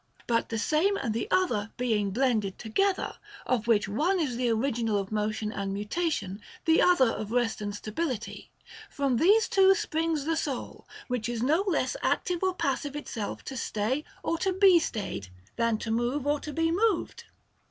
[0.25, 1.43] Bat the Same and the 32S OF THE PROCREATION OF THE SOUL.
[1.43, 3.15] Other being blended together,
[3.45, 7.75] of which one is the original of motion and mutation, the other of rest and
[7.75, 8.51] stability,
[8.89, 13.55] from these two springs the soul, which is no less active or passive itself to
[13.55, 17.25] stay or to be stayed, than to move or to be moved.